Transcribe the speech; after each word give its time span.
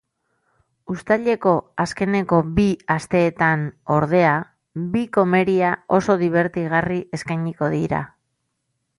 Uztaileko 0.91 1.51
azkeneko 1.83 2.39
bi 2.55 2.65
asteetan, 2.93 3.65
ordea, 3.97 4.31
bi 4.95 5.03
komeria 5.17 5.73
oso 5.99 6.15
dibertigarri 6.23 6.97
eskainiko 7.19 7.69
dira. 7.75 8.01